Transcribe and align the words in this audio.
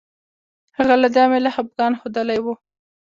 هغه 0.77 0.95
له 1.01 1.07
دې 1.13 1.19
امله 1.25 1.49
خپګان 1.55 1.91
ښودلی 1.99 2.39
وو. 2.41 2.53